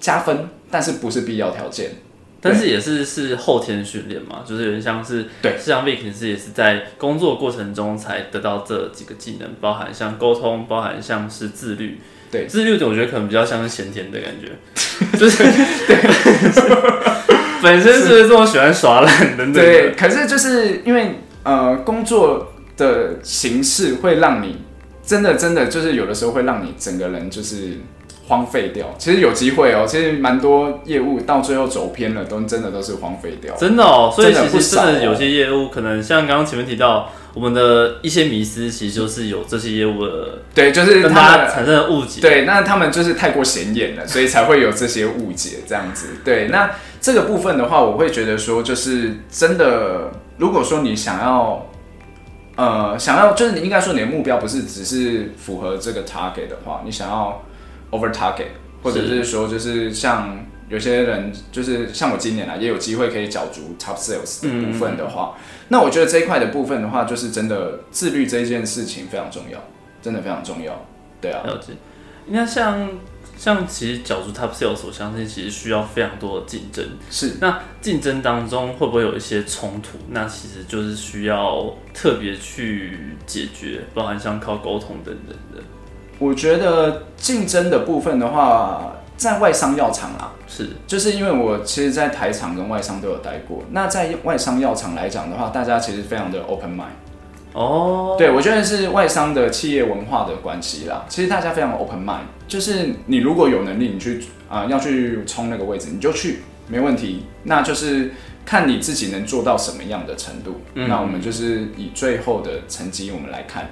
[0.00, 1.92] 加分，但是不是必要条件。
[2.40, 5.56] 但是也是是后天训练嘛，就是有点像是对。
[5.58, 12.00] 像 Vic 是也是在工作过程中才得到这几个技能，包含像沟通，包含像是自律。
[12.30, 12.46] 对。
[12.46, 14.50] 自律我觉得可能比较像是先天的感觉，
[15.18, 15.44] 就是
[17.62, 19.52] 本身是不是这么喜欢耍懒的？
[19.52, 24.62] 对，可是就是因为呃工作的形式会让你
[25.04, 27.78] 真的真的就是有的时候会让你整个人就是
[28.28, 28.86] 荒废掉。
[28.98, 33.54] 其实有机会哦，其实蛮多业务到最后走偏了，都真的都是荒废掉。
[33.56, 42.20] 真的哦，所以其实真的有些业务可能像刚刚前面提到，我们的一些迷思，其实就是有这些业务的对，就是跟他产生了误解。
[42.20, 46.08] 对，那他们就是太过显眼了，所以才会有这些误解这样子。
[46.24, 51.66] 对，那这个部分的话，我会觉得说，就是真的，如果说你想要，
[52.56, 57.40] 呃，想要，就是你应该说你的目标不是只是符合这个 target 的话，你想要
[57.90, 58.48] over target，
[58.82, 65.36] 或者是说就是像有些人就是像我今年啊，也有机会可以角逐 top sales 的部分的话，
[65.68, 69.58] 那我觉得这一块的部分的话，就是真的自律这一件事情非常重要。
[70.00, 70.86] 真的非常重要。
[71.20, 71.72] 对啊，了解。
[72.26, 72.88] 你看像
[73.36, 76.86] 像其实角逐 Top Sales，我相信其实需要非常多的竞争。
[77.10, 79.98] 是那竞争当中会不会有一些冲突？
[80.10, 85.60] 那其实就是需要特别去解决，包含像靠沟通等等的。
[86.18, 93.62] 我觉得竞争的部分的话，在外商药厂啊，是就是因为我其实，在台厂跟外商都有待过。
[93.70, 96.96] 那在外商药厂来讲的话，大家其实非常的 open mind。
[97.54, 101.04] 哦，对，我觉得是外商的企业文化的关系啦。
[101.08, 107.24] 其实大家非常 open mind，就是你如果有能力，你去啊、要去冲那个位置，你就去，没问题。
[107.44, 108.12] 那就是
[108.44, 110.60] 看你自己能做到什么样的程度。
[110.74, 113.68] 嗯那我们就是以最后的成绩我们来看，是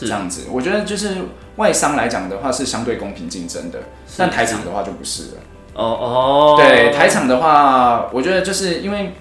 [0.00, 0.46] 这样子。
[0.50, 1.16] 我觉得就是
[1.56, 3.78] 外商来讲的话是相对公平竞争的，
[4.16, 5.38] 但台厂的话就不是了。
[5.74, 9.12] 哦哦，对台厂的话，我觉得就是因为，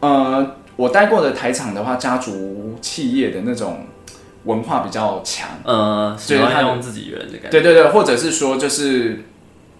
[0.00, 3.86] 呃，我待过的台厂的话，家族企业的那种
[4.44, 5.48] 文化比较强。
[5.64, 7.50] 呃，喜就是他用自己人的感觉。
[7.50, 9.24] 对对对，或者是说就是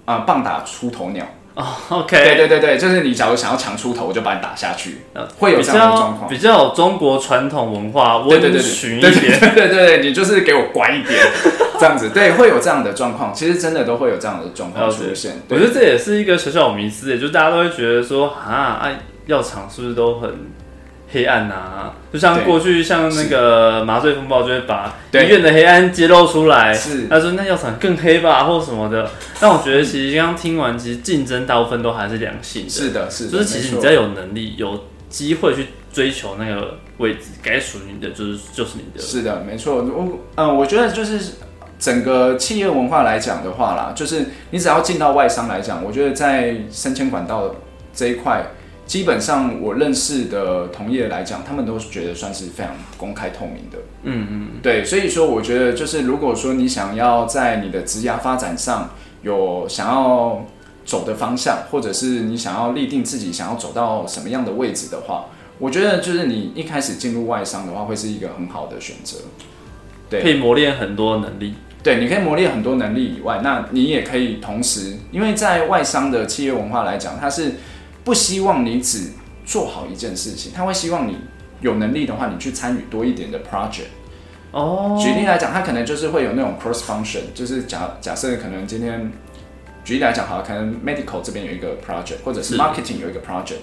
[0.05, 1.25] 啊、棒打出头鸟。
[1.55, 6.29] 哦，OK，对对对对，就是你假如想要强出头，我就把你打下去，呃会有这样的状况。
[6.29, 9.41] 比较有中国传统文化温对对对对对驯一点。
[9.55, 11.25] 对对对，你就是给我乖一点，
[11.79, 13.33] 这样子，对，会有这样的状况。
[13.33, 15.43] 其实真的都会有这样的状况出现。
[15.49, 20.29] 我觉得这也是一个小小迷思，也就是大家都会觉得说，啊，哎、药厂是不是都很
[21.15, 26.75] 黑暗呐、就像过去像那个麻醉风暴，就会把医院的黑暗揭露出来。
[26.75, 29.09] 是他说那药厂更黑吧，或什么的。
[29.39, 39.01] 但我觉得其实刚刚听完，其实竞争大部分都还是良性的，是的，是的，就是其实你只要有能力、有机会去追求那个位置，该属于你的就是就是你的。
[39.01, 39.77] 是的，没错。
[39.77, 41.21] 我嗯、我觉得就是
[41.79, 47.55] 整个企业文化来讲的话啦，就是你只要进到外商来讲，我觉得在升迁管道
[47.95, 48.45] 这一块，
[48.87, 53.79] 基本上我认识的同业来讲，他们都觉得算是非常公开透明的。
[54.03, 58.91] 嗯嗯，对，所以说我觉得就是如果说你想要在你的职涯发展上
[59.23, 60.45] 有想要
[60.85, 65.27] 走的方向，或者是你想要立定自己想要走到什么样的位置的话，
[65.59, 69.17] 我觉得就是你一开始进入外商的话，会是一个很好的选择。
[70.11, 71.55] 对可以磨练很多能力。
[71.83, 77.57] 对，你可以磨练很多能力以外，那你也可以同时，因为在外商的企业文化来讲，它是
[78.05, 79.11] 不希望你只
[79.45, 81.17] 做好一件事情，他会希望你
[81.61, 83.89] 有能力的话，你去参与多一点的 project。
[84.53, 89.11] 哦，举例来讲，他可能就是会有那种 cross function，就是假假设可能今天
[89.85, 93.57] 举例来讲，好，可能 medical 这边有一个 project，或者是是 marketing 有一个 project。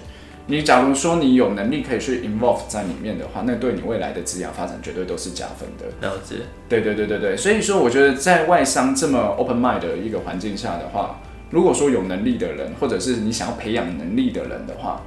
[0.46, 5.86] 你假如说你有能力可以去 involve 在里面的话，那对你未来的职业发展绝对都是加分的。
[6.06, 6.34] 了解。
[6.68, 11.20] 对对对对对，所以说我觉得在外商这么 open mind 的一个环境下的话，
[11.52, 15.00] 如果说有能力的人，或者是你想要培养能力的人的话，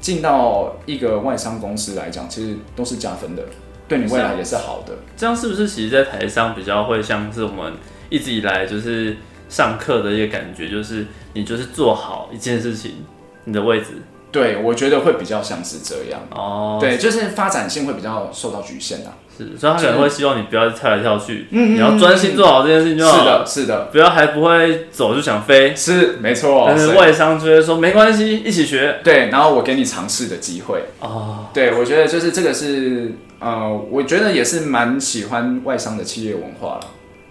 [0.00, 3.42] 进到一个外商公司来讲，其实都是加分的，
[3.86, 4.92] 对你未来也是好的。
[5.16, 7.72] 这样是不是其实，在台上比较会像是我们
[8.10, 9.16] 一直以来就是
[9.48, 13.04] 上课的一个感觉，就是你就是做好一件事情，
[13.44, 16.20] 你的位置对，我觉得会比较像是这样。
[16.30, 19.12] 哦，对，就是发展性会比较受到局限啊。
[19.36, 23.18] 是，所以他可能会希望你不要跳来跳去，嗯你要专心做好这件事情就好。
[23.18, 25.74] 是的，，是的，不要还不会走就想飞。
[25.74, 26.66] 是没错。
[26.68, 29.00] 但是外商就会说没关系，一起学。
[29.02, 30.84] 对，然后我给你尝试的机会。
[31.00, 36.80] 哦，对，我觉得就是这个是呃，我觉得也是蛮喜欢外商的企业文化了。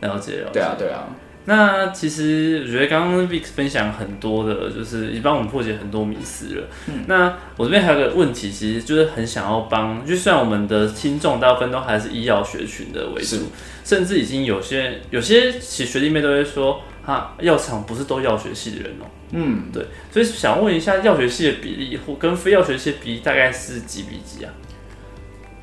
[0.01, 0.49] 了解了解。
[0.53, 1.03] 对啊，对啊。
[1.45, 6.67] 那其实我觉得刚刚 Vic 分享很多的，就是也帮我们破解很多迷思了。
[7.07, 13.37] 那我这边还有个问题，其实就是很想要帮，就虽然我们的听众大部分都还是医药学群的为主，
[13.83, 24.53] 甚至已经有些有些其实学弟妹都会说，哈，药厂不是都药学系的人哦、嗯，对，所以想问一下，药学系的比例或跟非药学系的比例大概是几比几啊？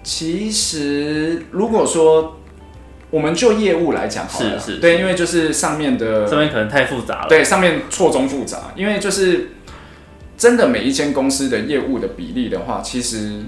[0.03, 2.41] 其实如果说
[3.11, 7.27] 我们就业务来讲好了，是是对，因为就是上面的上面可能太复杂了。
[7.29, 9.53] 对，上面错综复杂，因为就是
[10.37, 13.43] 真的每一间公司的业务的比例的话，其实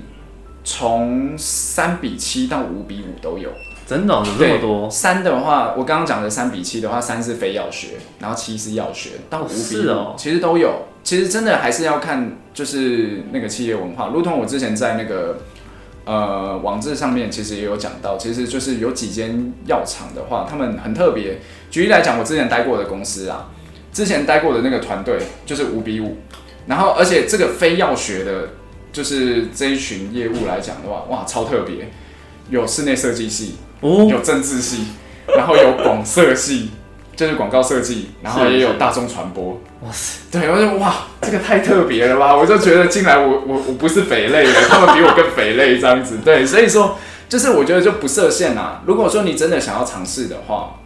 [0.64, 3.50] 从三比七到五比五都有。
[3.86, 4.88] 真的、哦、有这么多？
[4.88, 7.88] 三的话，我刚刚讲的三比七的话，三是非药学，
[8.20, 10.86] 然后七是药学，到五比五、是哦其实都有。
[11.02, 15.38] 其实真的还是要看就是那个企业文化，如同我之前在那个
[16.04, 21.38] 呃网志上面其实也有讲到，其实就是有几间药厂的话，他们很特别。
[21.70, 23.50] 举例来讲，我之前待过的公司啊，
[23.92, 26.16] 之前待过的那个团队就是五比五，
[26.66, 28.48] 然后而且这个非药学的，
[28.92, 31.88] 就是这一群业务来讲的话，哇，超特别，
[32.48, 34.86] 有室内设计系，有政治系，
[35.36, 36.70] 然后有广设系，
[37.20, 39.60] 就是广告设计，然后也有大众传播。
[39.82, 42.34] 哇塞，对，我就哇，这个太特别了吧！
[42.34, 46.16] 我就觉得进来我我我不是肥类了，他们比我更肥类这样子。
[46.24, 46.96] 对，所以说
[47.28, 48.80] 就是我觉得就不设限啊。
[48.86, 50.76] 如果说你真的想要尝试的话，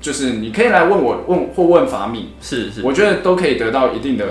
[0.00, 4.24] 就是你可以来问我问或问法米，是是，我觉得都可以得到一定的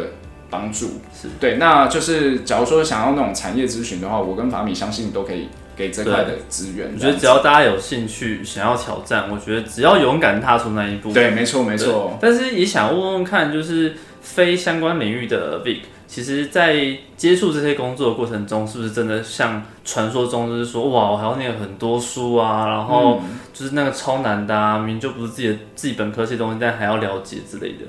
[0.50, 1.02] 帮助。
[1.14, 6.92] 是对，那就是假如说想要那种产业咨询的话，我跟法米相信都可以给这块的资源。
[6.94, 12.18] 我觉得只要大家有兴趣想要挑战，我觉得只要勇敢踏出那一步，对，没错没错。
[12.22, 15.80] 但是也想问问看，就是非相关领域的 Vic。
[16.08, 23.22] 其实，在接触这些工作的过程中，是不是真的像传说中就是说，哇，我还要念很多书啊，然后
[23.54, 27.86] 就是那个超难的啊，明明就不是自己的自己本科系东西，但还要了解之类的。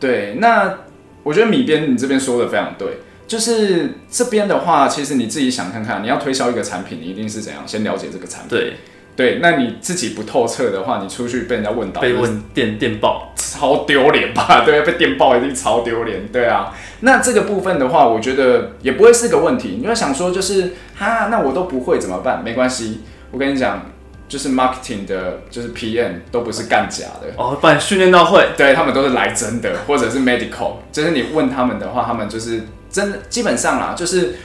[0.00, 0.78] 对，那
[1.22, 8.48] 我觉得米边你这边说的非常对，就是这边的话，其实你自己想看看，你要推销一个产品，你一定是怎样先了解这个产品。
[8.48, 8.72] 对。
[9.14, 14.62] 对，那你自己不透彻的话，你出去被人家问到，被问电电报，超丢脸吧？
[14.64, 16.28] 对，被电报一定超丢脸。
[16.28, 19.78] 对啊，那这个部分的话，我觉得也不会是个问题。
[19.80, 22.44] 你要想说，就是哈，那我都不会怎么办？
[22.44, 23.00] 没关系，
[23.32, 23.90] 我跟你讲，
[24.28, 34.36] 就是 marketing 的，就是 PM 都不是干假的哦，把你训练到会，对他们都是来真的，或者是 medical，就是你问他们的话，他们就是真的，基本上啦，就是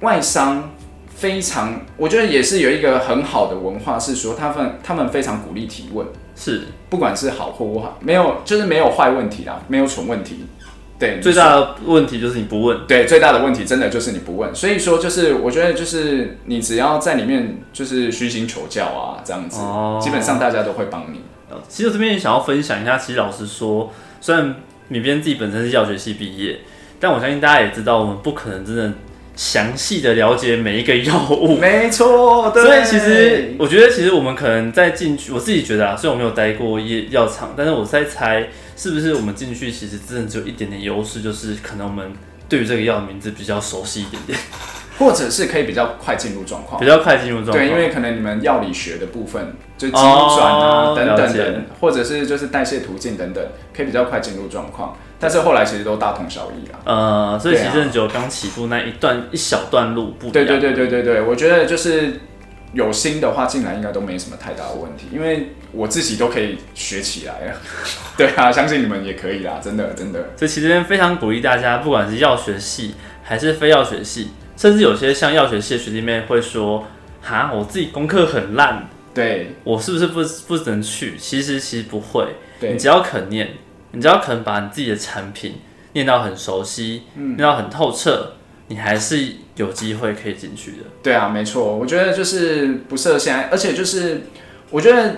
[0.00, 0.70] 外商。
[1.14, 6.04] 非常，我觉得也是有一个很好的文化，是说他们他们非常鼓励提问，
[6.34, 10.46] 是不管是好或不好，没有就是没有坏问题啦，没有蠢问题。
[10.98, 12.76] 对，最大的问题就是你不问。
[12.88, 14.52] 对，最大的问题真的就是你不问。
[14.52, 19.60] 所以说，就是我觉得就是你只要在里面就是虚心求教啊，这样子，
[20.00, 21.20] 基本上大家都会帮你。
[21.68, 24.56] 其实我这边也想要分享一下，其实老实说，虽然
[24.88, 26.58] 米边自己本身是药学系毕业，
[27.02, 28.92] 但我相信大家也知道，我们不可能真的。
[29.34, 32.52] 详细的了解每一个药物， 没错。
[32.52, 38.46] 所以其实我觉得，其实我们可能在进去，我自己觉得啊，虽然我没有待过药药厂，但是我在猜，
[38.76, 42.12] 是不是我们进去其实真的只有一点点优势，就是可能我们
[42.46, 44.38] 对于这个药的名字比较熟悉一点点。
[44.98, 47.58] 或者是可以比较快进入状况，比较快进入状况。
[47.58, 53.42] 对，因为可能你们药理学的部分，就机转啊等等等，或者是就是代谢途径等等，
[53.74, 54.94] 可以比较快进入状况。
[55.22, 56.80] 但是后来其实都大同小异啦。
[56.84, 60.30] 呃，所以其实只有刚起步那一段一小段路不。
[60.30, 62.20] 对对对对对对，我觉得就是
[62.72, 67.56] 有心的话进来应该都没什么太大的问题，因为我自己都可以学起来了。
[68.18, 70.18] 对啊，相信你们也可以啦，真的真的。
[70.36, 74.32] 所以其实非常鼓励大家，不管是药学系还是非药学系。
[74.54, 76.84] 甚至有些像药学系的学弟妹会说
[77.22, 82.26] ：“哈，我自己功课很烂，对我是不是不不能去？”其实其实不会，
[82.60, 83.48] 你只要肯念，
[83.92, 85.60] 你只要可能把你自己的产品
[85.92, 88.32] 念到很熟悉，念到很透彻，
[88.68, 90.78] 你还是有机会可以进去的。
[91.02, 94.22] 对啊，没错，我觉得就是不设限，而且就是
[94.70, 95.16] 我觉得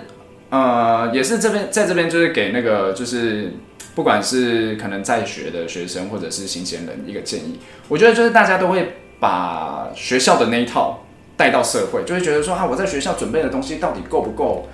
[0.50, 3.54] 呃，也是这边在这边就是给那个就是
[3.94, 7.58] 不管是可能在学的学生或者是新鲜人一个建议，
[7.88, 8.96] 我觉得就是大家都会。
[9.20, 11.02] 把学校的那一套
[11.34, 14.68] 带到社会，就会觉得说啊，我在学校准备的东西到底够不够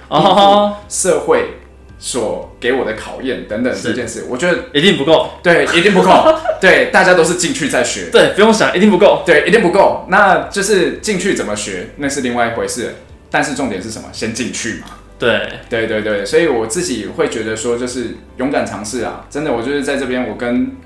[0.89, 1.59] 社会
[2.01, 5.33] 所给我的考验等等这件事，我觉得一定不够。
[5.43, 6.11] 对，一定不够。
[6.61, 8.09] 对，大家都是进去再学。
[8.11, 9.23] 对，不用想，一定不够。
[9.25, 10.07] 对，一定不够。
[10.09, 12.95] 那就是进去怎么学，那是另外一回事。
[13.31, 14.09] 但是重点是什么？
[14.13, 14.87] 先进去嘛。
[15.19, 16.25] 对，对对对。
[16.25, 19.27] 所以我自己会觉得说，就是勇敢尝试啊！
[19.31, 20.77] 真的，我就是在这边，我跟。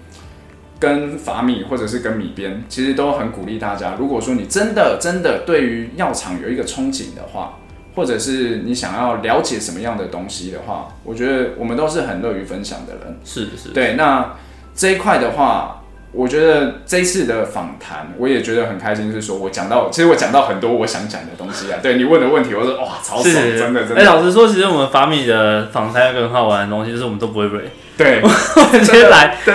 [0.81, 3.97] 跟法米或者是跟米边，其实都很鼓励大家。
[3.99, 7.59] 如果说你真的真的对于药厂有一个憧憬的话，
[7.95, 13.19] 或者是你想要了解什么样的东西的话，我觉得我们都是很乐于分享的人。
[13.25, 13.95] 是是，对。
[13.95, 14.35] 那
[14.75, 15.83] 这一块的话，
[16.13, 19.13] 我觉得这一次的访谈，我也觉得很开心。
[19.13, 21.79] 是说我讲到，其实我讲到很多我想讲的东西啊。
[21.83, 23.97] 对你问的问题，我说哇，超爽，真的真的。
[23.97, 27.63] 哎，老实说，其实我们法米的访谈有个很好玩的东西，就是我们都不会 r
[27.97, 28.21] 对，
[28.81, 29.55] 直接来，对，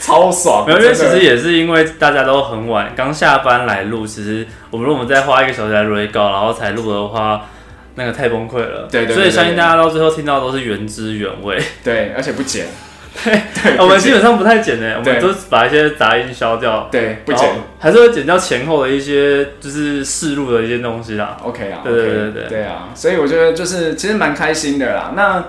[0.00, 0.68] 超爽。
[0.68, 4.04] 因为其实也是因为大家都很晚，刚下班来录。
[4.04, 7.46] 其实我们如果我们再花一个小时来 re 稿，然后才录的话，
[7.94, 8.88] 那个太崩溃了。
[8.90, 9.14] 对对。
[9.14, 11.56] 所以相信大家到最后听到都是原汁原味。
[11.84, 12.66] 对，而且不剪。
[13.22, 13.40] 对，
[13.78, 16.88] 我们基本上不太剪的，我们都把一些杂音消掉。
[16.90, 17.48] 对，不剪，
[17.78, 21.36] 还是会剪掉前后的一些就是试录的一些东西啦。
[21.40, 25.12] OK 啊，对对对对对啊，所以我觉得就是其实蛮开心的啦。
[25.14, 25.44] 那。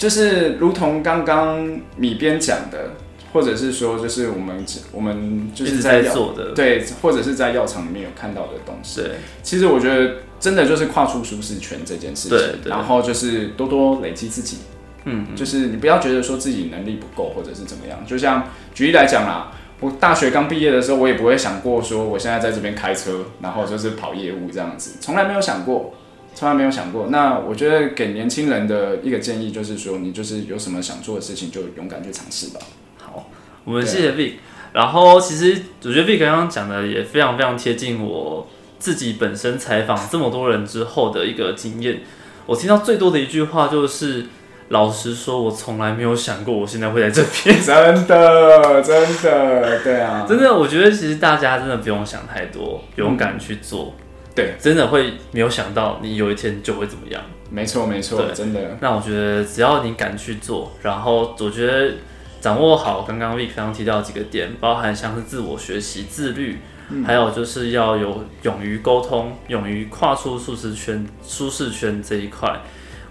[0.00, 2.92] 就是如同刚刚米边讲的，
[3.34, 9.02] 或者是说，就是我们我们就是在做的，对，或者是在药厂里面有看到的东西。
[9.02, 9.10] 对，
[9.42, 14.56] 其实我觉得真的就是跨出舒适圈这件事情，对，然后就是多多累积自己，
[15.04, 18.02] 嗯，就是你不要觉得说自己能力不够或者是怎么样。
[18.06, 25.92] 就像举例来讲啦，我大学刚毕业的时候，我也不会想过说我现在在这边开车，然后就是跑业务这样子，从来没有想过。
[26.34, 27.08] 从来没有想过。
[27.08, 32.60] 那我觉得给年轻人的一个建议就是说，你就是有什么想做的事情，就勇敢去尝试吧。
[32.98, 33.28] 好，
[33.64, 34.34] 我们谢谢 Vic。
[34.72, 42.00] 然后其实我觉得 Vic 刚刚讲的也非常非常贴近我自己本身采访这么多人之后的一个经验，
[42.46, 44.26] 我听到最多的一句话就是。
[44.70, 47.58] 老实说，我从来没有想过我现在会在这边。
[47.60, 53.96] 真的，真的，对啊， 真的，我觉得其实大家真的不用想太多，勇敢去做。
[54.34, 57.22] 对，真的会没有想到你有一天就会怎么样。
[57.50, 61.94] 没错，没错，对真的，那我觉得只要你敢去做，然后我觉得
[62.40, 66.60] 掌握好刚刚 Vic 刚刚提到的几个点，包含像是自我学习、自律，
[67.04, 72.60] 还有就是要有勇于沟通、勇于跨出舒适圈、舒适圈这一块，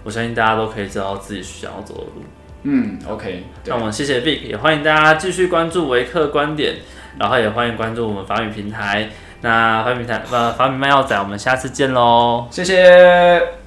[0.02, 2.22] 我相信大家都可以知道自己想要走的路。
[2.62, 6.76] 嗯，OK，那我们谢谢 Vic，也欢迎大家继续关注维克观点，
[7.18, 9.10] 然后也欢迎关注我们法语平台。
[9.42, 12.46] 那法语平台呃法语卖药仔，我们下次见喽。
[12.50, 13.59] 谢谢。